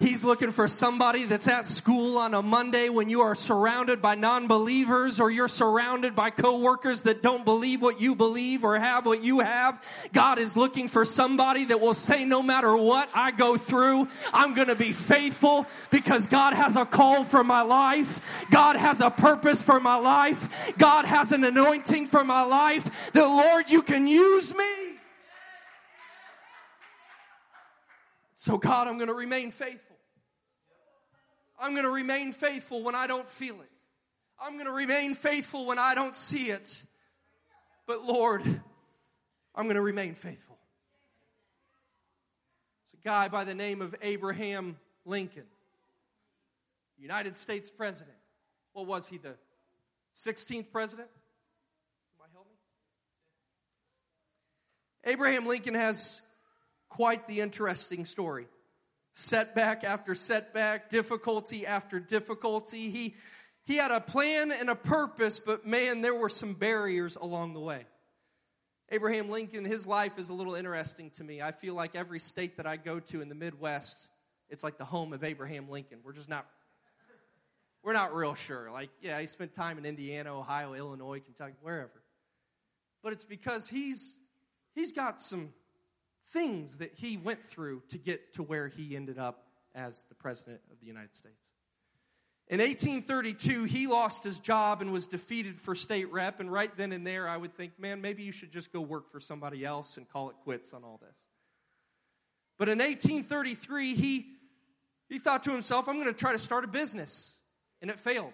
[0.00, 4.14] He's looking for somebody that's at school on a Monday when you are surrounded by
[4.14, 9.22] non-believers or you're surrounded by coworkers that don't believe what you believe or have what
[9.22, 9.84] you have.
[10.14, 14.54] God is looking for somebody that will say no matter what I go through, I'm
[14.54, 18.46] going to be faithful because God has a call for my life.
[18.50, 20.74] God has a purpose for my life.
[20.78, 24.64] God has an anointing for my life that Lord, you can use me.
[28.34, 29.89] So God, I'm going to remain faithful.
[31.60, 33.70] I'm going to remain faithful when I don't feel it.
[34.40, 36.82] I'm going to remain faithful when I don't see it.
[37.86, 38.42] But Lord,
[39.54, 40.56] I'm going to remain faithful.
[42.84, 45.44] It's a guy by the name of Abraham Lincoln,
[46.98, 48.16] United States President.
[48.72, 49.34] What was he, the
[50.16, 51.08] 16th president?
[55.04, 56.20] Abraham Lincoln has
[56.88, 58.46] quite the interesting story
[59.20, 62.90] setback after setback, difficulty after difficulty.
[62.90, 63.14] He,
[63.64, 67.60] he had a plan and a purpose, but man, there were some barriers along the
[67.60, 67.86] way.
[68.90, 71.40] Abraham Lincoln, his life is a little interesting to me.
[71.40, 74.08] I feel like every state that I go to in the Midwest,
[74.48, 75.98] it's like the home of Abraham Lincoln.
[76.02, 76.46] We're just not,
[77.84, 78.70] we're not real sure.
[78.72, 82.02] Like, yeah, he spent time in Indiana, Ohio, Illinois, Kentucky, wherever.
[83.02, 84.16] But it's because he's,
[84.74, 85.50] he's got some
[86.32, 90.60] things that he went through to get to where he ended up as the President
[90.70, 91.50] of the United States.
[92.48, 96.40] In 1832, he lost his job and was defeated for state rep.
[96.40, 99.12] And right then and there, I would think, man, maybe you should just go work
[99.12, 101.16] for somebody else and call it quits on all this.
[102.58, 104.26] But in 1833, he,
[105.08, 107.36] he thought to himself, I'm going to try to start a business.
[107.80, 108.32] And it failed.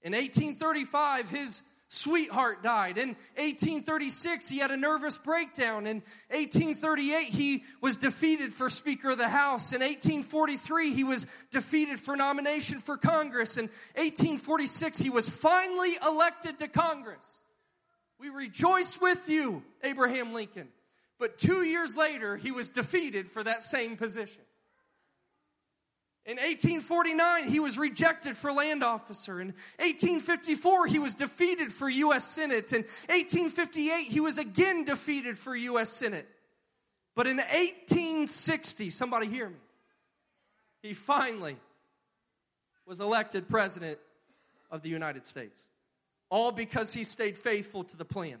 [0.00, 1.62] In 1835, his
[1.92, 2.96] sweetheart died.
[2.96, 5.86] In 1836, he had a nervous breakdown.
[5.86, 9.72] In 1838, he was defeated for Speaker of the House.
[9.72, 13.58] In 1843, he was defeated for nomination for Congress.
[13.58, 17.40] In 1846, he was finally elected to Congress.
[18.18, 20.68] We rejoice with you, Abraham Lincoln.
[21.18, 24.42] But two years later, he was defeated for that same position.
[26.24, 29.40] In 1849, he was rejected for land officer.
[29.40, 32.24] In 1854, he was defeated for U.S.
[32.24, 32.72] Senate.
[32.72, 35.90] In 1858, he was again defeated for U.S.
[35.90, 36.28] Senate.
[37.16, 39.56] But in 1860, somebody hear me,
[40.80, 41.56] he finally
[42.86, 43.98] was elected president
[44.70, 45.68] of the United States.
[46.30, 48.38] All because he stayed faithful to the plan.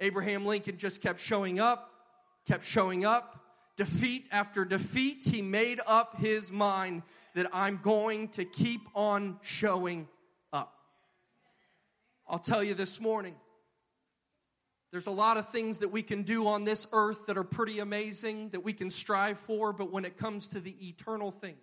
[0.00, 1.90] Abraham Lincoln just kept showing up,
[2.46, 3.45] kept showing up,
[3.76, 7.02] defeat after defeat, he made up his mind
[7.34, 10.08] that I'm going to keep on showing
[10.52, 10.72] up.
[12.26, 13.34] I'll tell you this morning,
[14.90, 17.80] there's a lot of things that we can do on this earth that are pretty
[17.80, 21.58] amazing, that we can strive for, but when it comes to the eternal things,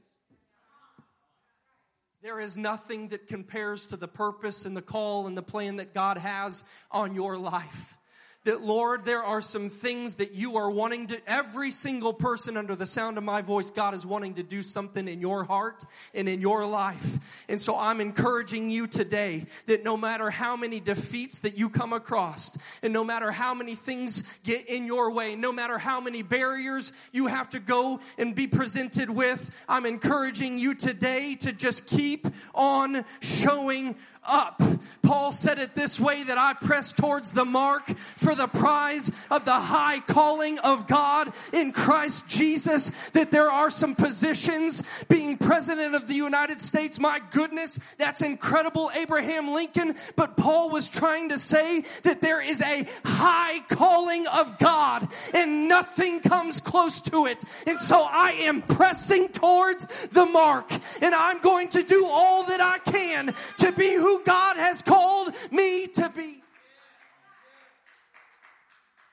[2.24, 5.94] There is nothing that compares to the purpose and the call and the plan that
[5.94, 7.98] God has on your life
[8.46, 12.76] that Lord, there are some things that you are wanting to, every single person under
[12.76, 16.28] the sound of my voice, God is wanting to do something in your heart and
[16.28, 17.20] in your life.
[17.48, 21.94] And so I'm encouraging you today that no matter how many defeats that you come
[21.94, 26.22] across and no matter how many things get in your way, no matter how many
[26.22, 31.86] barriers you have to go and be presented with, I'm encouraging you today to just
[31.86, 33.96] keep on showing
[34.26, 34.62] up.
[35.04, 39.44] Paul said it this way that I press towards the mark for the prize of
[39.44, 42.90] the high calling of God in Christ Jesus.
[43.12, 47.00] That there are some positions being president of the United States.
[47.00, 48.92] My goodness, that's incredible.
[48.96, 49.96] Abraham Lincoln.
[50.16, 55.68] But Paul was trying to say that there is a high calling of God and
[55.68, 57.44] nothing comes close to it.
[57.68, 60.72] And so I am pressing towards the mark
[61.02, 65.34] and I'm going to do all that I can to be who God has called
[65.52, 66.42] me to be.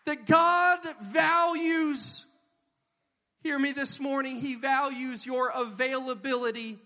[0.06, 2.26] That God values,
[3.42, 6.78] hear me this morning, He values your availability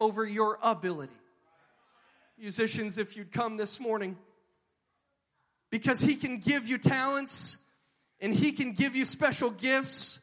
[0.00, 1.12] over your ability.
[2.38, 4.16] Musicians, if you'd come this morning,
[5.70, 7.58] because He can give you talents
[8.20, 10.20] and He can give you special gifts,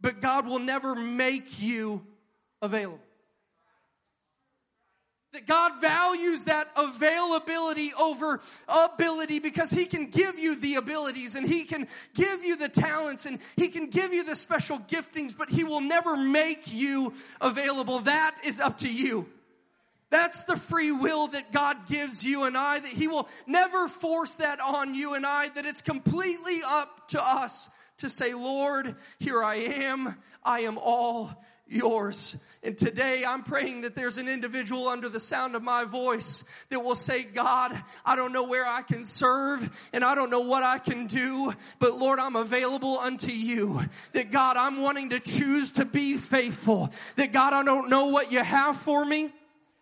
[0.00, 2.06] but God will never make you
[2.60, 3.00] available
[5.32, 11.48] that God values that availability over ability because He can give you the abilities and
[11.48, 15.48] He can give you the talents and He can give you the special giftings, but
[15.48, 18.00] He will never make you available.
[18.00, 19.26] That is up to you.
[20.10, 24.34] That's the free will that God gives you and I, that He will never force
[24.34, 29.42] that on you and I, that it's completely up to us to say, Lord, here
[29.42, 30.16] I am.
[30.44, 31.42] I am all
[31.72, 32.36] yours.
[32.62, 36.80] And today I'm praying that there's an individual under the sound of my voice that
[36.80, 40.62] will say, God, I don't know where I can serve and I don't know what
[40.62, 43.80] I can do, but Lord, I'm available unto you.
[44.12, 46.92] That God, I'm wanting to choose to be faithful.
[47.16, 49.32] That God, I don't know what you have for me.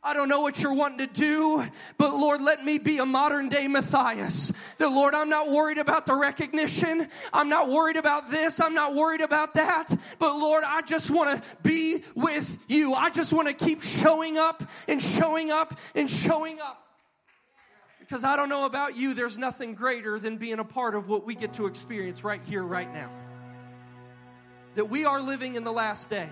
[0.02, 1.62] I don't know what you're wanting to do,
[1.98, 4.50] but Lord, let me be a modern day Matthias.
[4.78, 7.06] The Lord, I'm not worried about the recognition.
[7.34, 8.60] I'm not worried about this.
[8.60, 9.94] I'm not worried about that.
[10.18, 12.94] But Lord, I just want to be with you.
[12.94, 16.82] I just want to keep showing up and showing up and showing up.
[17.98, 21.26] Because I don't know about you, there's nothing greater than being a part of what
[21.26, 23.10] we get to experience right here, right now.
[24.76, 26.30] That we are living in the last day.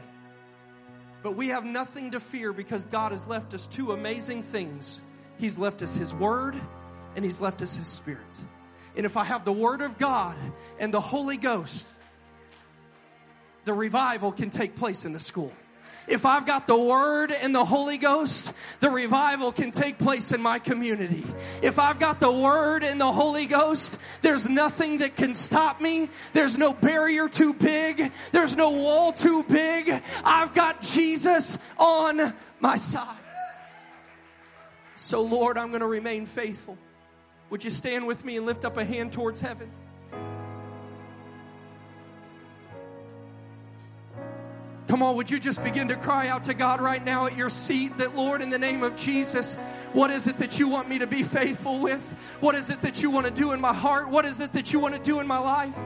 [1.22, 5.00] But we have nothing to fear because God has left us two amazing things.
[5.38, 6.60] He's left us His Word
[7.16, 8.20] and He's left us His Spirit.
[8.96, 10.36] And if I have the Word of God
[10.78, 11.86] and the Holy Ghost,
[13.64, 15.52] the revival can take place in the school.
[16.06, 20.40] If I've got the Word and the Holy Ghost, the revival can take place in
[20.40, 21.24] my community.
[21.60, 26.08] If I've got the Word and the Holy Ghost, there's nothing that can stop me.
[26.32, 28.10] There's no barrier too big.
[28.32, 30.02] There's no wall too big.
[30.24, 33.16] I've got Jesus on my side.
[34.96, 36.76] So Lord, I'm going to remain faithful.
[37.50, 39.70] Would you stand with me and lift up a hand towards heaven?
[44.88, 47.50] Come on, would you just begin to cry out to God right now at your
[47.50, 49.54] seat that, Lord, in the name of Jesus,
[49.92, 52.00] what is it that you want me to be faithful with?
[52.40, 54.08] What is it that you want to do in my heart?
[54.08, 55.76] What is it that you want to do in my life?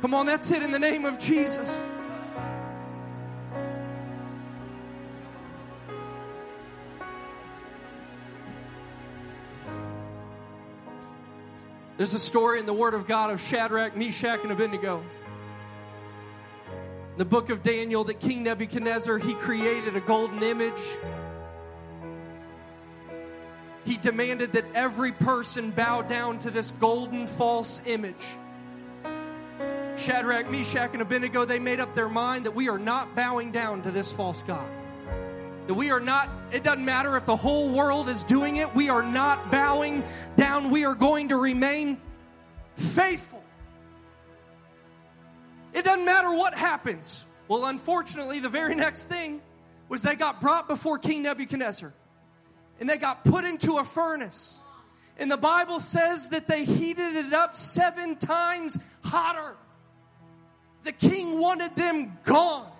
[0.00, 1.80] Come on, that's it in the name of Jesus.
[11.98, 15.02] There's a story in the Word of God of Shadrach, Meshach, and Abednego.
[17.12, 20.80] In the book of Daniel, that King Nebuchadnezzar, he created a golden image.
[23.84, 28.24] He demanded that every person bow down to this golden false image.
[29.96, 33.82] Shadrach, Meshach, and Abednego, they made up their mind that we are not bowing down
[33.82, 34.70] to this false God.
[35.68, 38.88] That we are not, it doesn't matter if the whole world is doing it, we
[38.88, 40.02] are not bowing
[40.34, 40.70] down.
[40.70, 42.00] We are going to remain
[42.76, 43.44] faithful.
[45.74, 47.22] It doesn't matter what happens.
[47.48, 49.42] Well, unfortunately, the very next thing
[49.90, 51.92] was they got brought before King Nebuchadnezzar
[52.80, 54.58] and they got put into a furnace.
[55.18, 59.54] And the Bible says that they heated it up seven times hotter.
[60.84, 62.72] The king wanted them gone.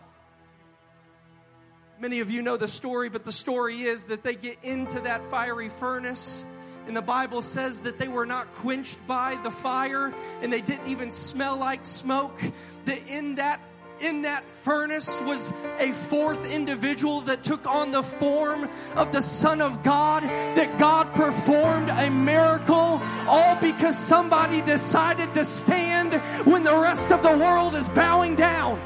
[2.01, 5.25] Many of you know the story, but the story is that they get into that
[5.25, 6.45] fiery furnace
[6.89, 10.89] And the Bible says that they were not quenched by the fire and they didn't
[10.89, 12.41] even smell like smoke.
[12.87, 13.61] That in that
[14.01, 19.61] in that furnace was a fourth individual that took on the form of the Son
[19.61, 26.15] of God, that God performed a miracle, all because somebody decided to stand
[26.47, 28.81] when the rest of the world is bowing down.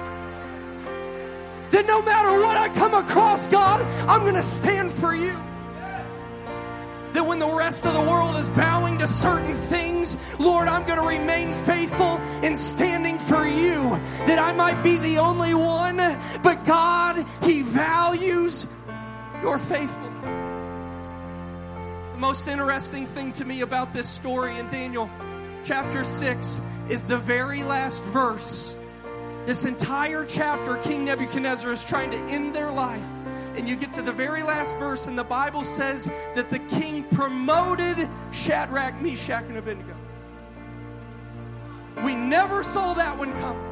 [1.72, 5.38] That no matter what I come across, God, I'm going to stand for you
[7.12, 10.98] that when the rest of the world is bowing to certain things, Lord, I'm going
[10.98, 14.00] to remain faithful in standing for you.
[14.26, 15.96] That I might be the only one,
[16.42, 18.66] but God, He values
[19.42, 20.12] your faithfulness.
[22.12, 25.10] The most interesting thing to me about this story in Daniel
[25.64, 28.74] chapter 6 is the very last verse.
[29.46, 33.06] This entire chapter, King Nebuchadnezzar is trying to end their life
[33.56, 37.04] and you get to the very last verse, and the Bible says that the king
[37.04, 39.94] promoted Shadrach, Meshach, and Abednego.
[42.02, 43.68] We never saw that one come.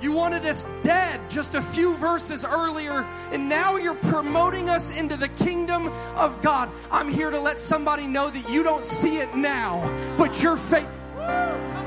[0.00, 5.16] You wanted us dead just a few verses earlier, and now you're promoting us into
[5.16, 6.70] the kingdom of God.
[6.90, 9.80] I'm here to let somebody know that you don't see it now,
[10.18, 10.88] but your faith.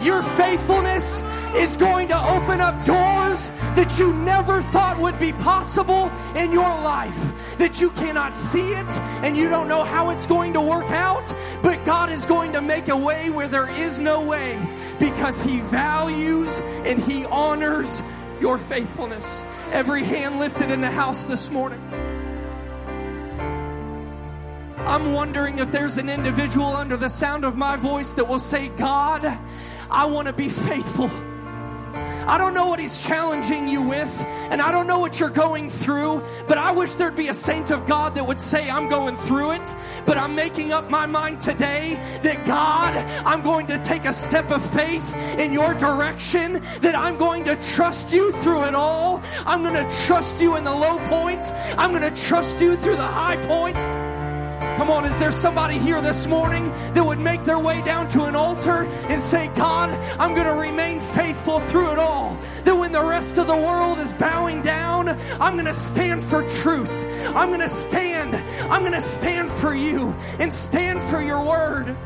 [0.01, 1.21] Your faithfulness
[1.55, 6.61] is going to open up doors that you never thought would be possible in your
[6.61, 7.33] life.
[7.57, 8.87] That you cannot see it
[9.23, 12.61] and you don't know how it's going to work out, but God is going to
[12.61, 14.65] make a way where there is no way
[14.99, 18.01] because He values and He honors
[18.39, 19.43] your faithfulness.
[19.71, 21.81] Every hand lifted in the house this morning.
[24.87, 28.69] I'm wondering if there's an individual under the sound of my voice that will say,
[28.69, 29.37] God,
[29.91, 31.11] I want to be faithful.
[32.27, 34.13] I don't know what he's challenging you with,
[34.49, 37.69] and I don't know what you're going through, but I wish there'd be a saint
[37.69, 39.75] of God that would say, I'm going through it,
[40.05, 44.51] but I'm making up my mind today that God, I'm going to take a step
[44.51, 49.21] of faith in your direction, that I'm going to trust you through it all.
[49.45, 51.51] I'm going to trust you in the low points.
[51.77, 54.06] I'm going to trust you through the high points.
[54.77, 58.25] Come on, is there somebody here this morning that would make their way down to
[58.25, 62.37] an altar and say, God, I'm going to remain faithful through it all.
[62.63, 65.09] That when the rest of the world is bowing down,
[65.41, 67.07] I'm going to stand for truth.
[67.35, 68.35] I'm going to stand.
[68.71, 71.97] I'm going to stand for you and stand for your word.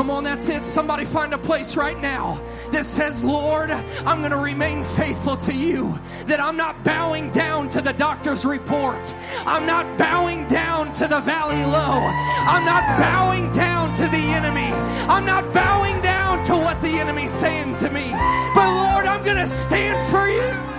[0.00, 0.62] Come on, that's it.
[0.62, 2.42] Somebody find a place right now
[2.72, 6.00] that says, Lord, I'm going to remain faithful to you.
[6.24, 9.14] That I'm not bowing down to the doctor's report.
[9.44, 12.00] I'm not bowing down to the valley low.
[12.48, 14.72] I'm not bowing down to the enemy.
[15.06, 18.08] I'm not bowing down to what the enemy's saying to me.
[18.54, 20.70] But Lord, I'm going to stand for you.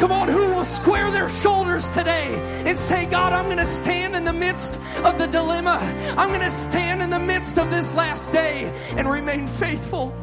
[0.00, 2.34] Come on, who will square their shoulders today
[2.64, 5.76] and say, God, I'm going to stand in the midst of the dilemma.
[6.16, 10.16] I'm going to stand in the midst of this last day and remain faithful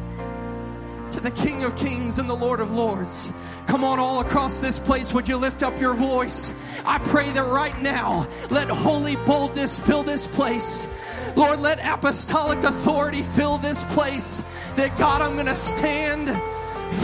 [1.12, 3.32] to the King of Kings and the Lord of Lords.
[3.68, 6.56] Come on, all across this place, would you lift up your voice?
[6.84, 10.88] I pray that right now, let holy boldness fill this place.
[11.36, 14.42] Lord, let apostolic authority fill this place.
[14.76, 16.30] That God, I'm going to stand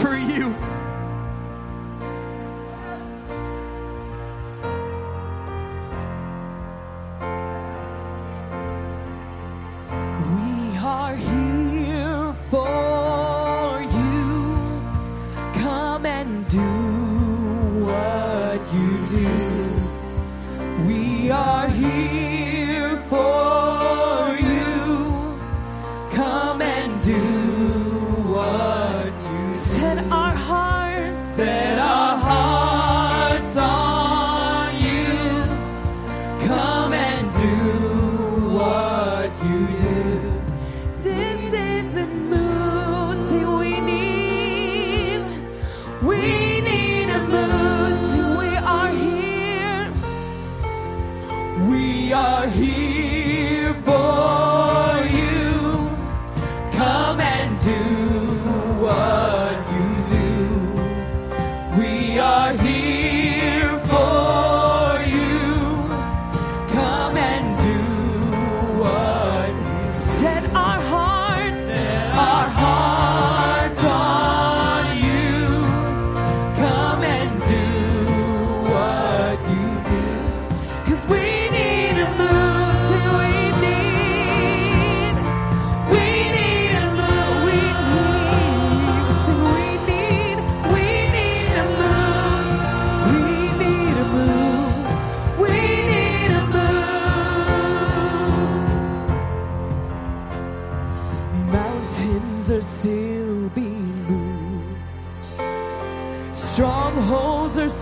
[0.00, 0.56] for you.
[20.86, 22.43] We are here.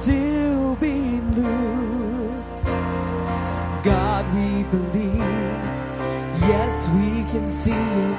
[0.03, 2.63] Still being loosed.
[3.85, 5.63] God, we believe.
[6.51, 8.19] Yes, we can see it.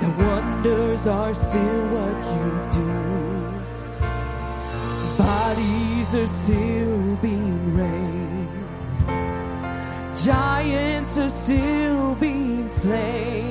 [0.00, 2.94] The wonders are still what you do.
[5.18, 8.98] Bodies are still being raised.
[10.24, 13.49] Giants are still being slain.